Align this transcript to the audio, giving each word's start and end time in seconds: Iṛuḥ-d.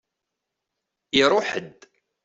Iṛuḥ-d. 1.21 1.79